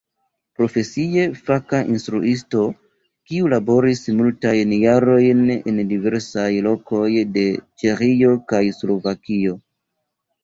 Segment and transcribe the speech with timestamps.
[0.59, 2.61] Profesie faka instruisto,
[3.31, 5.43] kiu laboris multajn jarojn
[5.73, 7.43] en diversaj lokoj de
[7.83, 9.55] Ĉeĥio kaj Slovakio.